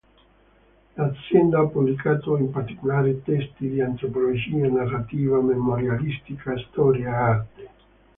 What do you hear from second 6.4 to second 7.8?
storia e arte.